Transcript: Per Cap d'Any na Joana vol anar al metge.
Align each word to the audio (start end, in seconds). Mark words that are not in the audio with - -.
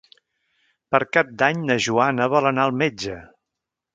Per 0.95 1.01
Cap 1.17 1.29
d'Any 1.41 1.61
na 1.67 1.77
Joana 1.87 2.27
vol 2.37 2.51
anar 2.53 2.65
al 2.69 2.75
metge. 2.83 3.21